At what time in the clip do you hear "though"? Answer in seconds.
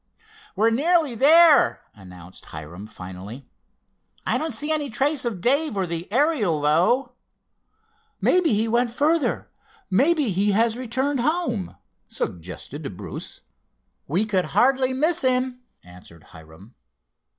6.59-7.11